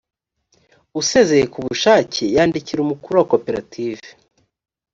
usezeye 0.99 1.45
ku 1.53 1.59
bushake 1.65 2.23
yandikira 2.35 2.79
umukuru 2.81 3.15
wa 3.17 3.27
koperative 3.31 4.07